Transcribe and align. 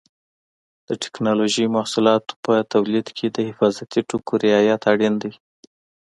د 0.87 0.89
ټېکنالوجۍ 1.03 1.65
محصولاتو 1.75 2.33
په 2.43 2.53
تولید 2.73 3.07
کې 3.17 3.27
د 3.35 3.37
حفاظتي 3.49 3.99
ټکو 4.09 4.33
رعایت 4.43 4.81
اړین 4.91 5.15
دی. 5.23 5.33